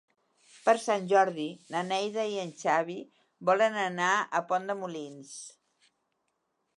[0.67, 1.43] Per Sant Jordi
[1.75, 2.97] na Neida i en Xavi
[3.49, 5.35] volen anar a Pont de Molins.